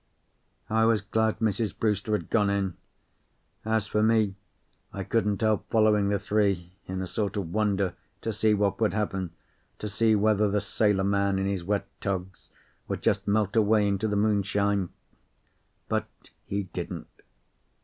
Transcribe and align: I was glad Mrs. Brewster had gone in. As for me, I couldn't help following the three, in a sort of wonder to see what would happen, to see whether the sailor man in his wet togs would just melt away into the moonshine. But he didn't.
I 0.67 0.85
was 0.85 1.01
glad 1.01 1.37
Mrs. 1.37 1.77
Brewster 1.77 2.13
had 2.13 2.31
gone 2.31 2.49
in. 2.49 2.75
As 3.63 3.85
for 3.85 4.01
me, 4.01 4.33
I 4.91 5.03
couldn't 5.03 5.39
help 5.41 5.69
following 5.69 6.09
the 6.09 6.17
three, 6.17 6.71
in 6.87 7.03
a 7.03 7.05
sort 7.05 7.37
of 7.37 7.53
wonder 7.53 7.93
to 8.21 8.33
see 8.33 8.55
what 8.55 8.81
would 8.81 8.95
happen, 8.95 9.29
to 9.77 9.87
see 9.87 10.15
whether 10.15 10.49
the 10.49 10.59
sailor 10.59 11.03
man 11.03 11.37
in 11.37 11.45
his 11.45 11.63
wet 11.63 11.85
togs 12.01 12.49
would 12.87 13.03
just 13.03 13.27
melt 13.27 13.55
away 13.55 13.87
into 13.87 14.07
the 14.07 14.15
moonshine. 14.15 14.89
But 15.87 16.07
he 16.47 16.63
didn't. 16.63 17.05